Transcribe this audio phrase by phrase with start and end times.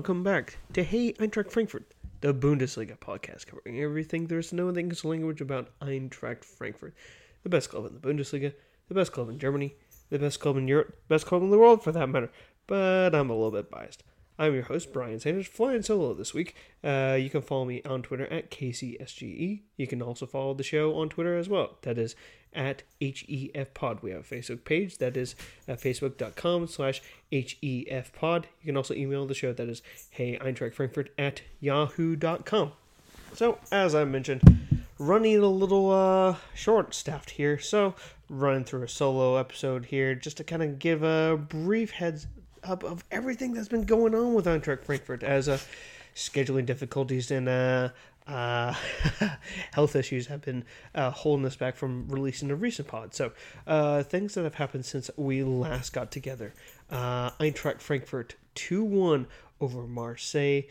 [0.00, 1.92] welcome back to Hey Eintracht Frankfurt,
[2.22, 6.42] the Bundesliga podcast covering everything there is to know in the English language about Eintracht
[6.42, 6.94] Frankfurt,
[7.42, 8.54] the best club in the Bundesliga,
[8.88, 9.74] the best club in Germany,
[10.08, 12.30] the best club in Europe, best club in the world for that matter.
[12.66, 14.02] But I'm a little bit biased.
[14.40, 16.56] I'm your host, Brian Sanders, flying solo this week.
[16.82, 19.60] Uh, you can follow me on Twitter at KCSGE.
[19.76, 21.76] You can also follow the show on Twitter as well.
[21.82, 22.16] That is
[22.54, 24.00] at HEFPod.
[24.00, 25.34] We have a Facebook page that is
[25.68, 28.44] at facebook.com slash HEFPod.
[28.62, 32.72] You can also email the show that is hey Eintracht Frankfurt at yahoo.com.
[33.34, 37.58] So, as I mentioned, running a little uh, short staffed here.
[37.58, 37.94] So,
[38.30, 42.26] running through a solo episode here just to kind of give a brief heads
[42.64, 45.58] up of everything that's been going on with Eintracht Frankfurt as uh,
[46.14, 47.88] scheduling difficulties and uh,
[48.26, 48.74] uh,
[49.72, 53.14] health issues have been uh, holding us back from releasing a recent pod.
[53.14, 53.32] So,
[53.66, 56.52] uh, things that have happened since we last got together.
[56.90, 59.26] Eintracht Frankfurt 2 1
[59.60, 60.62] over Marseille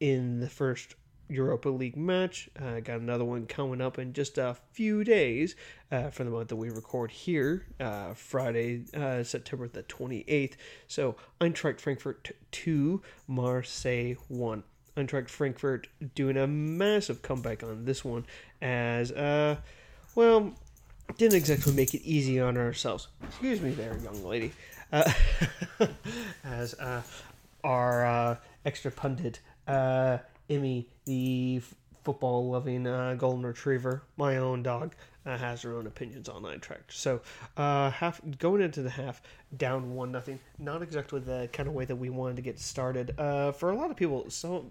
[0.00, 0.94] in the first
[1.28, 2.48] Europa League match.
[2.60, 5.54] Uh, got another one coming up in just a few days
[5.92, 10.54] uh, for the month that we record here, uh, Friday, uh, September the 28th.
[10.86, 14.62] So Eintracht Frankfurt 2, Marseille 1.
[14.96, 18.26] Eintracht Frankfurt doing a massive comeback on this one
[18.60, 19.56] as, uh,
[20.14, 20.52] well,
[21.16, 23.08] didn't exactly make it easy on ourselves.
[23.22, 24.52] Excuse me there, young lady.
[24.92, 25.10] Uh,
[26.44, 26.74] as
[27.62, 29.40] our extra pundit,
[30.50, 34.94] Emmy, the f- football loving uh, golden retriever, my own dog,
[35.26, 36.90] uh, has her own opinions on Eintracht.
[36.90, 37.20] So,
[37.56, 39.20] uh, half going into the half,
[39.56, 40.38] down one nothing.
[40.58, 43.14] Not exactly the kind of way that we wanted to get started.
[43.18, 44.64] Uh, for a lot of people, so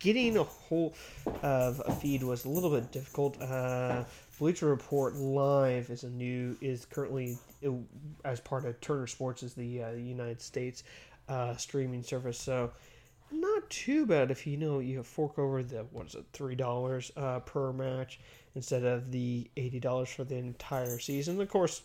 [0.00, 0.94] getting a whole
[1.42, 3.40] of a feed was a little bit difficult.
[3.40, 4.02] Uh,
[4.38, 7.70] Bleacher Report Live is a new is currently uh,
[8.24, 10.82] as part of Turner Sports is the United States
[11.56, 12.38] streaming service.
[12.38, 12.72] So
[13.70, 17.12] too bad if you know you have fork over the what is it three dollars
[17.16, 18.20] uh, per match
[18.54, 21.40] instead of the eighty dollars for the entire season.
[21.40, 21.82] Of course,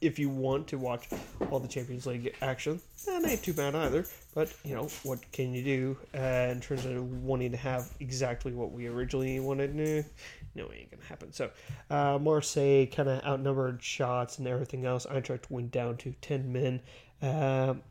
[0.00, 1.08] if you want to watch
[1.50, 4.04] all the Champions League action, that ain't too bad either.
[4.34, 8.52] But you know what can you do uh, in terms of wanting to have exactly
[8.52, 9.74] what we originally wanted?
[9.74, 10.02] Nah,
[10.54, 11.32] no, it ain't gonna happen.
[11.32, 11.50] So
[11.88, 15.06] uh, Marseille kind of outnumbered shots and everything else.
[15.06, 16.80] Eintracht went down to ten men.
[17.22, 17.82] Um,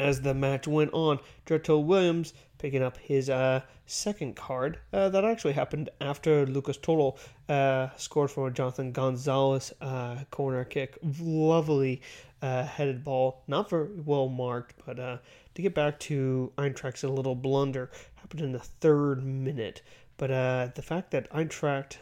[0.00, 4.78] as the match went on, Jetro Willems picking up his uh, second card.
[4.92, 7.16] Uh, that actually happened after Lucas Torró
[7.48, 10.98] uh, scored from a Jonathan Gonzalez uh, corner kick.
[11.20, 12.00] Lovely
[12.42, 15.18] uh, headed ball, not very well marked, but uh,
[15.54, 19.82] to get back to Eintracht's little blunder happened in the third minute.
[20.16, 21.96] But the fact that Eintracht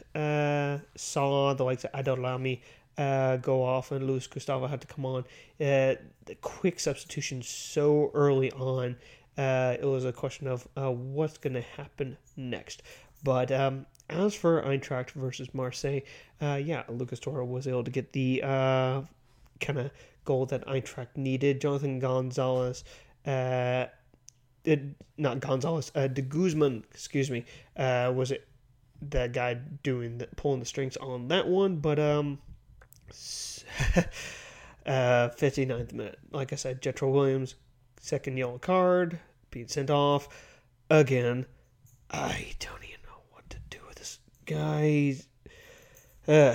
[0.97, 2.62] saw the likes of Adil Rami
[2.98, 5.25] uh, go off and Luiz Gustavo had to come on.
[5.60, 5.94] Uh,
[6.26, 8.97] the quick substitution so early on,
[9.38, 12.82] uh, it was a question of uh, what's going to happen next.
[13.22, 16.00] But um, as for Eintracht versus Marseille,
[16.42, 19.03] uh, yeah, Lucas Torró was able to get the uh,
[19.60, 19.91] kind of
[20.25, 21.60] goal that Eintracht needed.
[21.60, 22.84] Jonathan Gonzalez.
[24.65, 24.82] It,
[25.16, 27.44] not Gonzalez, De Guzman, excuse me,
[27.76, 28.47] was it
[29.00, 32.38] the guy doing the, pulling the strings on that one, but um,
[34.86, 36.19] uh, 59th minute.
[36.30, 37.54] Like I said, Jetro Willems,
[38.00, 39.19] second yellow card,
[39.50, 40.28] being sent off
[40.91, 41.47] again.
[42.10, 45.16] I don't even know what to do with this guy.
[46.26, 46.54] Uh,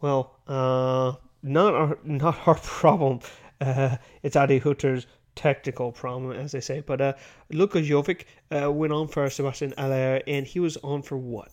[0.00, 1.12] well, uh,
[1.42, 3.20] not our not our problem.
[3.60, 6.80] Uh, it's Adi Hutter's technical problem, as they say.
[6.80, 7.12] But uh,
[7.50, 11.50] Luka Jovic uh, went on for Sébastien Haller, and he was on for what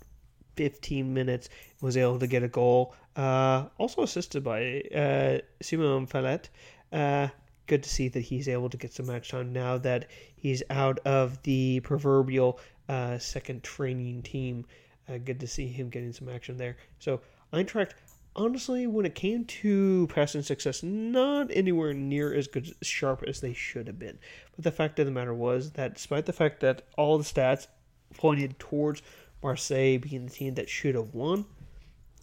[0.60, 1.48] 15 minutes,
[1.80, 2.94] was able to get a goal.
[3.16, 6.50] Uh, also assisted by uh, Simon Falette.
[6.92, 7.30] Uh,
[7.66, 11.00] good to see that he's able to get some match time now that he's out
[11.06, 12.60] of the proverbial
[12.90, 14.66] uh, second training team.
[15.08, 16.76] Uh, good to see him getting some action there.
[17.00, 17.22] So
[17.54, 17.92] Eintracht,
[18.36, 23.54] honestly, when it came to passing success, not anywhere near as good sharp as they
[23.54, 24.20] should have been.
[24.58, 27.68] But the fact of the matter was that despite the fact that all the stats
[28.14, 29.02] pointed towards
[29.44, 31.46] Marseille being the team that should have won.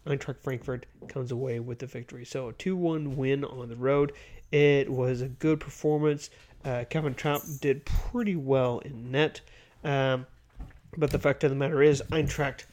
[0.06, 2.24] Eintracht Frankfurt comes away with the victory.
[2.24, 4.12] So a 2 1 win on the road.
[4.52, 6.30] It was a good performance.
[6.64, 9.40] Uh, Kevin Trapp did pretty well in net.
[9.84, 10.26] Um,
[10.96, 12.64] but the fact of the matter is, Eintracht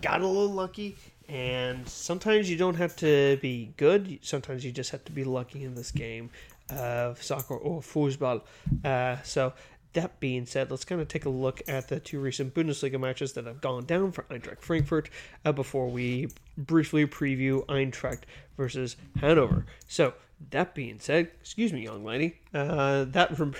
[0.00, 0.96] got a little lucky.
[1.28, 4.18] And sometimes you don't have to be good.
[4.22, 6.30] Sometimes you just have to be lucky in this game
[6.70, 8.44] of soccer or football.
[8.84, 9.52] Uh, so
[9.92, 13.32] that being said, let's kind of take a look at the two recent Bundesliga matches
[13.34, 15.10] that have gone down for Eintracht Frankfurt
[15.44, 18.22] uh, before we briefly preview Eintracht
[18.56, 19.66] versus Hanover.
[19.88, 20.14] So,
[20.50, 23.54] that being said, excuse me, young lady, uh, that from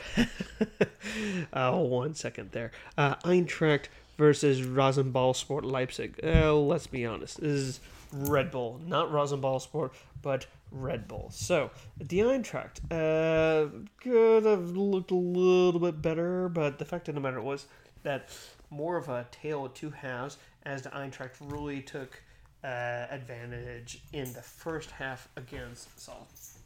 [1.53, 2.71] oh, one second there.
[2.97, 3.87] Uh, Eintracht
[4.17, 6.21] versus Rasenballsport Leipzig.
[6.23, 7.81] Uh, let's be honest, this is
[8.13, 9.91] Red Bull, not Rasenballsport,
[10.23, 11.31] but Red Bull.
[11.33, 13.71] So the Eintracht uh,
[14.03, 17.67] could have looked a little bit better, but the fact of the matter was
[18.03, 18.31] that
[18.71, 22.23] more of a tale of two halves as the Eintracht really took
[22.63, 25.89] uh, advantage in the first half against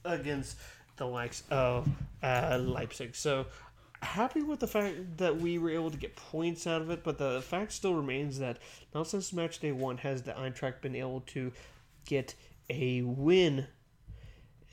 [0.04, 0.56] against
[0.96, 1.88] the likes of
[2.22, 3.14] uh, Leipzig.
[3.14, 3.46] So
[4.02, 7.18] happy with the fact that we were able to get points out of it, but
[7.18, 8.58] the fact still remains that
[8.94, 11.52] not since match day one has the Eintracht been able to
[12.04, 12.34] get
[12.70, 13.66] a win.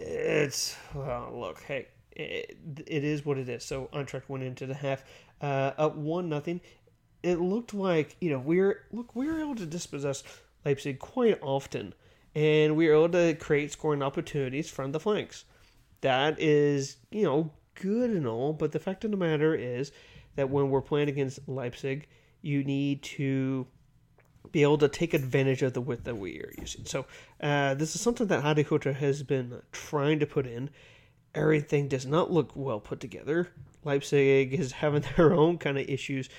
[0.02, 2.58] It's well, look, hey, it,
[2.88, 3.64] it is what it is.
[3.64, 5.04] So Eintracht went into the half
[5.42, 6.62] uh, up one nothing.
[7.24, 10.24] It looked like you know we are look we were able to dispossess
[10.66, 11.94] Leipzig quite often,
[12.36, 15.46] and we were able to create scoring opportunities from the flanks.
[16.02, 19.92] That is you know good and all, but the fact of the matter is
[20.36, 22.08] that when we're playing against Leipzig,
[22.42, 23.68] you need to
[24.52, 26.86] be able to take advantage of the width that we are using.
[26.86, 27.06] So
[27.42, 30.70] uh, this is something that Hajduk has been trying to put in.
[31.34, 33.50] Everything does not look well put together.
[33.84, 36.30] Leipzig is having their own kind of issues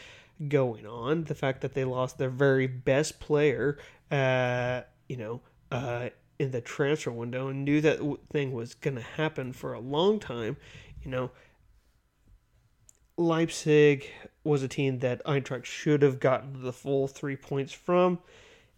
[0.49, 1.25] going on.
[1.25, 3.78] The fact that they lost their very best player,
[4.10, 5.40] uh, you know,
[5.70, 8.00] uh, in the transfer window and knew that
[8.31, 10.56] thing was going to happen for a long time.
[11.02, 11.31] You know,
[13.23, 14.09] Leipzig
[14.45, 18.19] was a team that Eintracht should have gotten the full three points from.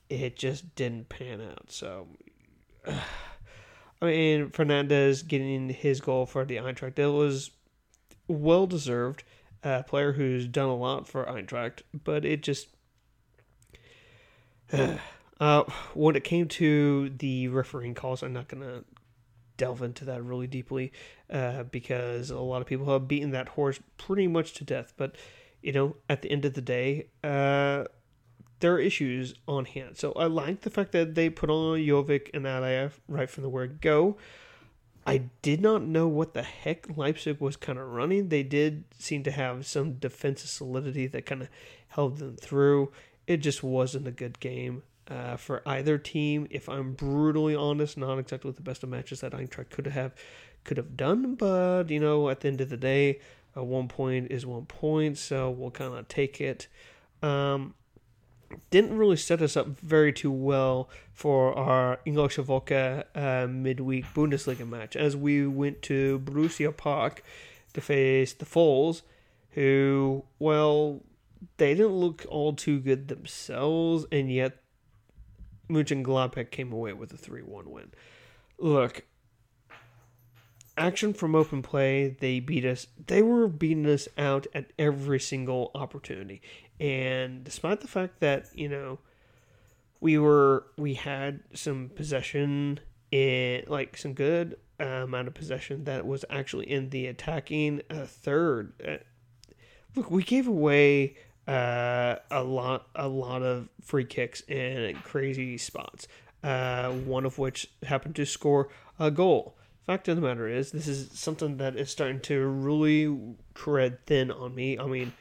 [0.08, 1.70] It just didn't pan out.
[1.70, 2.08] So,
[2.86, 7.50] I mean, Fernandez getting his goal for the Eintracht, it was
[8.28, 9.24] well deserved.
[9.62, 12.68] A player who's done a lot for Eintracht, but it just.
[15.40, 15.64] Uh,
[15.94, 18.84] when it came to the refereeing calls, I'm not going to
[19.56, 20.92] delve into that really deeply
[21.30, 24.92] uh, because a lot of people have beaten that horse pretty much to death.
[24.96, 25.16] But
[25.62, 27.84] you know, at the end of the day, uh,
[28.60, 29.96] there are issues on hand.
[29.96, 33.48] So I like the fact that they put on Jovic and Alayev right from the
[33.48, 34.16] word go.
[35.06, 38.28] I did not know what the heck Leipzig was kind of running.
[38.28, 41.48] They did seem to have some defensive solidity that kind of
[41.88, 42.90] held them through.
[43.26, 46.46] It just wasn't a good game uh, for either team.
[46.50, 50.14] If I'm brutally honest, not exactly the best of matches that Eintracht could have
[50.64, 53.20] could have done, but you know, at the end of the day,
[53.56, 56.68] uh, one point is one point, so we'll kind of take it.
[57.22, 57.74] Um,
[58.70, 64.68] didn't really set us up very too well for our Englische Woche uh, midweek Bundesliga
[64.68, 67.22] match as we went to Borussia Park
[67.72, 69.02] to face the Foals,
[69.50, 71.00] who, well,
[71.56, 74.58] they didn't look all too good themselves, and yet
[75.68, 77.90] Mönchengladbach came away with a 3 1 win.
[78.58, 79.04] Look,
[80.76, 82.86] action from open play, they beat us.
[83.06, 86.42] They were beating us out at every single opportunity.
[86.80, 88.98] And despite the fact that, you know,
[90.00, 96.06] we were, we had some possession in, like, some good uh, amount of possession that
[96.06, 98.72] was actually in the attacking uh, third.
[98.86, 98.96] Uh,
[99.94, 106.08] look, we gave away uh, a lot a lot of free kicks and crazy spots.
[106.42, 109.56] Uh, one of which happened to score a goal.
[109.86, 114.30] Fact of the matter is, this is something that is starting to really tread thin
[114.30, 114.78] on me.
[114.78, 115.12] I mean,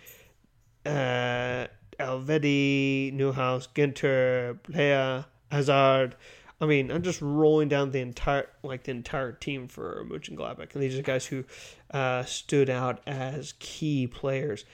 [0.85, 1.67] uh,
[1.99, 6.15] Elvedi, Neuhaus, Ginter, Plea, Hazard.
[6.61, 10.83] I mean, I'm just rolling down the entire like the entire team for Mönchengladbach, and
[10.83, 11.43] these are guys who
[11.91, 14.65] uh, stood out as key players.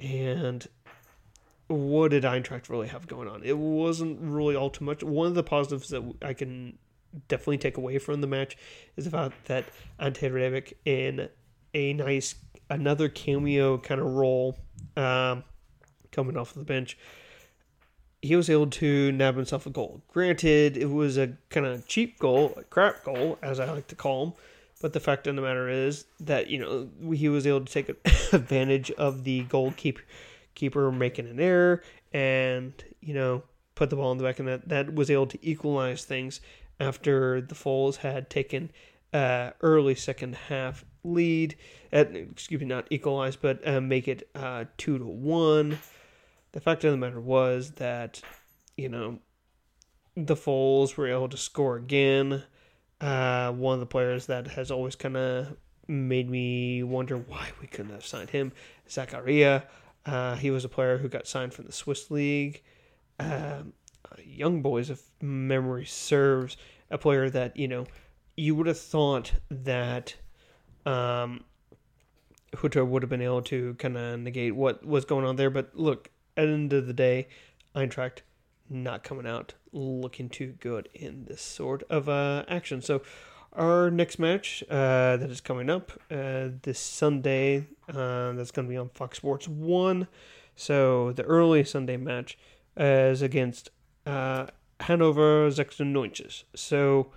[0.00, 0.66] And
[1.68, 3.42] what did Eintracht really have going on?
[3.44, 5.02] It wasn't really all too much.
[5.02, 6.78] One of the positives that I can
[7.28, 8.56] definitely take away from the match
[8.96, 9.64] is the fact that
[9.98, 11.28] Ante Rebic in
[11.74, 12.34] a nice
[12.70, 14.58] another cameo kind of role
[14.96, 15.44] um,
[16.10, 16.98] coming off the bench.
[18.20, 20.02] He was able to nab himself a goal.
[20.08, 23.94] Granted, it was a kind of cheap goal, a crap goal, as I like to
[23.94, 24.34] call them.
[24.80, 27.88] But the fact of the matter is that you know he was able to take
[28.32, 30.02] advantage of the goalkeeper
[30.58, 33.42] keeper making an error and, you know,
[33.74, 34.68] put the ball in the back of net.
[34.68, 36.40] That was able to equalize things
[36.80, 38.70] after the Foals had taken
[39.12, 41.56] uh, early second half lead.
[41.92, 45.78] At, excuse me, not equalize, but uh, make it uh, two to one.
[46.52, 48.20] The fact of the matter was that,
[48.76, 49.20] you know,
[50.16, 52.42] the Foals were able to score again.
[53.00, 57.66] Uh, one of the players that has always kind of made me wonder why we
[57.66, 58.52] couldn't have signed him
[58.88, 59.62] Zakaria.
[60.08, 62.62] Uh, he was a player who got signed from the Swiss league.
[63.20, 63.74] Um,
[64.24, 66.56] young boys, if memory serves,
[66.90, 67.86] a player that you know
[68.34, 70.16] you would have thought that
[70.86, 71.44] um,
[72.54, 75.50] Hutter would have been able to kind of negate what was going on there.
[75.50, 77.28] But look, at the end of the day,
[77.76, 78.22] Eintracht
[78.70, 82.80] not coming out looking too good in this sort of uh, action.
[82.80, 83.02] So
[83.52, 88.70] our next match uh, that is coming up uh, this Sunday, uh, that's going to
[88.70, 90.06] be on Fox Sports 1.
[90.56, 92.38] So the early Sunday match
[92.76, 93.70] is against
[94.06, 94.46] uh,
[94.80, 96.44] Hanover 96.
[96.54, 97.12] So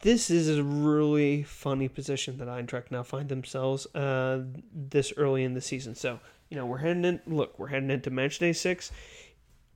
[0.00, 5.54] this is a really funny position that Eintracht now find themselves uh, this early in
[5.54, 5.94] the season.
[5.94, 8.90] So, you know, we're heading in, look, we're heading into match day six,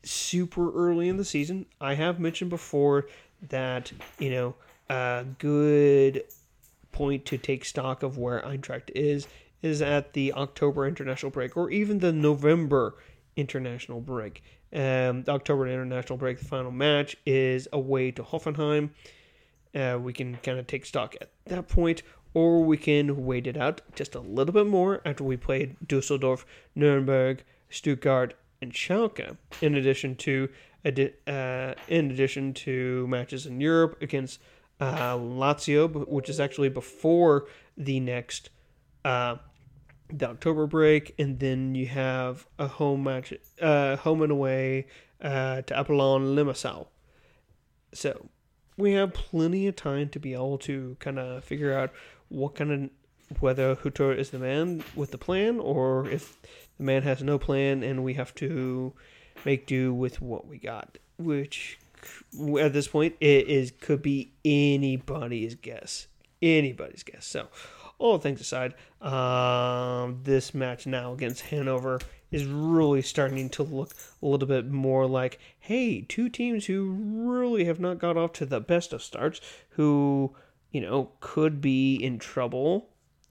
[0.02, 1.66] super early in the season.
[1.80, 3.06] I have mentioned before
[3.48, 4.54] that, you know,
[4.88, 6.24] a good
[6.92, 9.26] point to take stock of where Eintracht is
[9.62, 12.96] is at the October international break or even the November
[13.36, 14.42] international break.
[14.72, 18.90] Um, the October international break, the final match is away to Hoffenheim.
[19.74, 22.02] Uh, we can kind of take stock at that point,
[22.34, 26.44] or we can wait it out just a little bit more after we played Dusseldorf,
[26.74, 29.36] Nuremberg, Stuttgart, and Schalke.
[29.60, 30.48] In addition to
[30.86, 34.40] uh, in addition to matches in Europe against
[34.80, 38.50] uh, Lazio, which is actually before the next
[39.04, 39.36] uh,
[40.08, 44.86] the October break, and then you have a home match, uh, home and away
[45.22, 46.88] uh, to Apollon Limassol.
[47.92, 48.28] So
[48.76, 51.92] we have plenty of time to be able to kind of figure out
[52.28, 52.90] what kind of
[53.40, 56.36] whether Hutter is the man with the plan or if
[56.76, 58.92] the man has no plan and we have to
[59.44, 61.78] make do with what we got, which
[62.60, 66.08] at this point it is could be anybody's guess,
[66.42, 67.26] anybody's guess.
[67.26, 67.48] So,
[67.98, 74.26] all things aside, um, this match now against Hanover is really starting to look a
[74.26, 78.60] little bit more like, hey, two teams who really have not got off to the
[78.60, 80.34] best of starts, who,
[80.72, 82.88] you know, could be in trouble.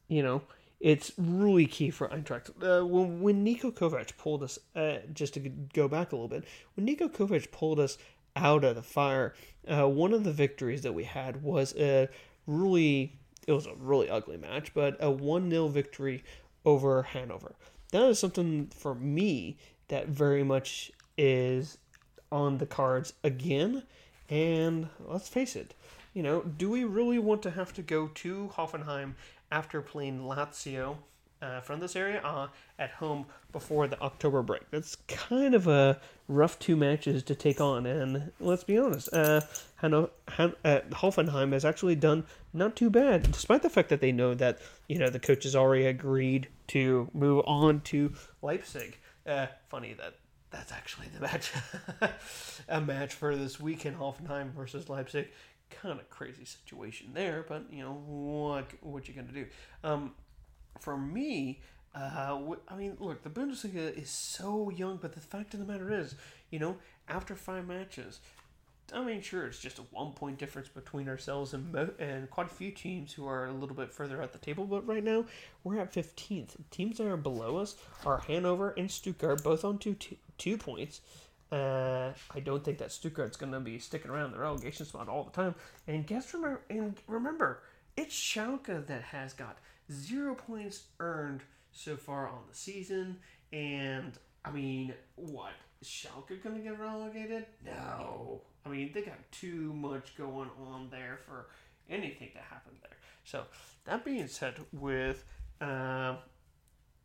[0.08, 0.42] You know,
[0.80, 2.50] it's really key for Eintracht.
[2.62, 6.46] Uh, when, when Niko Kovac pulled us, uh, just to go back a little bit,
[6.76, 7.98] when Niko Kovac pulled us
[8.36, 9.34] out of the fire,
[9.68, 12.10] uh, one of the victories that we had was a
[12.48, 16.24] really, it was a really ugly match, but a 1 0 victory
[16.66, 17.56] over Hanover
[17.94, 19.56] that is something for me
[19.88, 21.78] that very much is
[22.32, 23.84] on the cards again.
[24.30, 25.76] And let's face it,
[26.14, 29.14] you know, do we really want to have to go to Hoffenheim
[29.52, 30.98] after playing Lazio
[31.44, 32.48] uh, from this area uh,
[32.80, 34.70] at home before the October break?
[34.72, 37.86] That's kind of a rough two matches to take on.
[37.86, 39.42] And let's be honest, uh,
[39.82, 40.08] Han-
[40.38, 44.60] uh, Hoffenheim has actually done not too bad, despite the fact that they know that
[44.88, 48.98] you know the coach has already agreed to move on to Leipzig.
[49.26, 50.16] Uh, funny that
[50.52, 51.52] that's actually the match,
[52.70, 55.28] a match for this weekend, Hoffenheim versus Leipzig.
[55.70, 59.48] Kind of crazy situation there, but you know what what you gonna do?
[59.84, 60.12] Um,
[60.80, 61.62] for me,
[61.96, 62.38] uh,
[62.68, 66.16] I mean, look, the Bundesliga is so young, but the fact of the matter is,
[66.50, 66.78] you know,
[67.08, 68.20] after five matches,
[68.92, 72.48] I mean, sure, it's just a one point difference between ourselves and mo- and quite
[72.48, 74.66] a few teams who are a little bit further at the table.
[74.66, 75.26] But right now,
[75.64, 76.56] we're at 15th.
[76.70, 77.76] Teams that are below us
[78.06, 81.02] are Hanover and Stuttgart, both on two points.
[81.52, 85.24] Uh, I don't think that Stuttgart's going to be sticking around the relegation spot all
[85.24, 85.54] the time.
[85.88, 87.62] And guess remember, and remember,
[87.96, 89.60] it's Schalke that has got
[89.92, 93.18] zero points earned so far on the season.
[93.52, 94.14] And
[94.46, 95.54] I mean, what?
[95.84, 97.46] Schalke to get relegated?
[97.66, 98.42] No.
[98.66, 101.48] I mean, they got too much going on there for
[101.90, 102.98] anything to happen there.
[103.26, 103.44] So,
[103.86, 105.26] that being said, with
[105.60, 106.16] uh,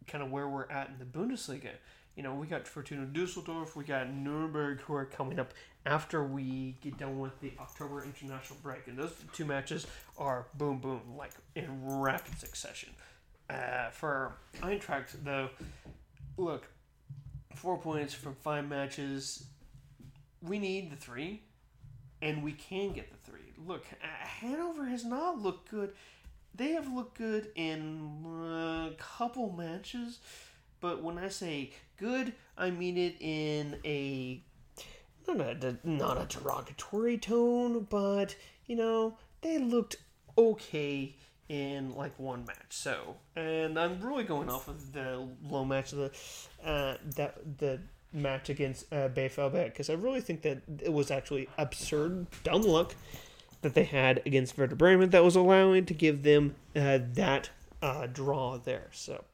[0.07, 1.71] kind of where we're at in the Bundesliga,
[2.19, 5.55] you know, we got Fortuna Dusseldorf, we got Nuremberg who are coming up
[5.87, 8.89] after we get done with the October international break.
[8.89, 9.87] And those two matches
[10.19, 12.89] are boom, boom, like in rapid succession.
[13.49, 14.33] Uh, for
[14.63, 15.49] Eintracht, though,
[16.37, 16.67] look,
[17.55, 19.47] four points from five matches.
[20.43, 21.43] We need the three
[22.21, 23.53] and we can get the three.
[23.65, 25.93] Look, Hanover has not looked good.
[26.53, 30.19] They have looked good in a couple matches,
[30.81, 34.43] but when I say good, I mean it in a
[35.27, 39.97] not a not a derogatory tone, but you know they looked
[40.37, 41.15] okay
[41.49, 42.71] in like one match.
[42.71, 47.81] So, and I'm really going off of the low match of the uh, that the
[48.13, 52.95] match against uh, because I really think that it was actually absurd dumb luck
[53.63, 57.51] that they had against Werder Bremen that was allowing to give them uh, that
[57.83, 58.89] uh, draw there.
[58.93, 59.25] So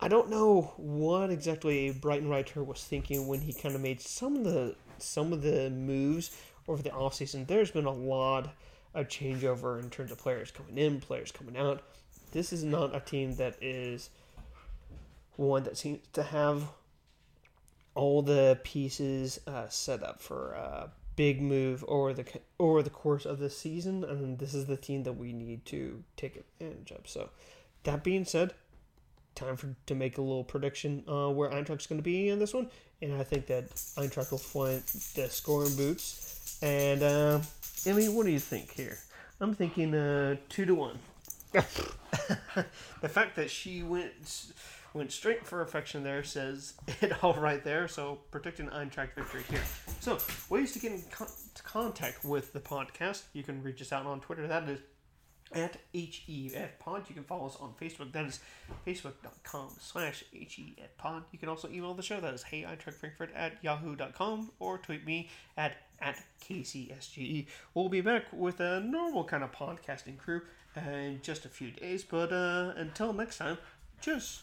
[0.00, 4.44] I don't know what exactly Breitenreiter was thinking when he kind of made some of
[4.44, 6.36] the some of the moves
[6.68, 7.46] over the offseason.
[7.46, 8.54] There's been a lot
[8.94, 11.82] of changeover in terms of players coming in, players coming out.
[12.32, 14.10] This is not a team that is
[15.36, 16.64] one that seems to have
[17.94, 22.24] all the pieces uh, set up for a big move over the
[22.60, 26.04] over the course of the season, and this is the team that we need to
[26.16, 27.08] take advantage of.
[27.08, 27.30] So,
[27.82, 28.54] that being said,
[29.38, 32.52] time for to make a little prediction uh, where Eintracht's going to be in this
[32.52, 32.68] one,
[33.00, 34.82] and I think that Eintracht will find
[35.14, 36.58] the scoring boots.
[36.62, 37.40] And uh,
[37.86, 38.98] I mean, what do you think here?
[39.40, 40.98] I'm thinking uh, two to one.
[41.52, 44.52] the fact that she went
[44.94, 47.88] went straight for affection there says it all right there.
[47.88, 49.62] So predicting Eintracht victory here.
[50.00, 50.18] So
[50.50, 51.28] ways to get in con-
[51.62, 53.22] contact with the podcast.
[53.32, 54.46] You can reach us out on Twitter.
[54.46, 54.80] That is
[55.52, 57.04] at HEF Pod.
[57.08, 58.12] You can follow us on Facebook.
[58.12, 58.40] That is
[58.86, 61.24] facebook.com slash HEF Pod.
[61.32, 62.20] You can also email the show.
[62.20, 67.46] That is hey Frankfurt at yahoo.com or tweet me at at KCSGE.
[67.74, 70.42] We'll be back with a normal kind of podcasting crew
[70.76, 72.04] in just a few days.
[72.04, 73.58] But uh, until next time,
[74.00, 74.42] cheers.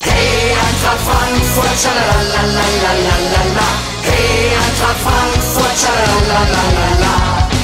[0.00, 3.68] Hey, Eintracht Frankfurt, la la la la la la la.
[4.02, 7.63] Hey, Eintracht Frankfurt, la la la la la.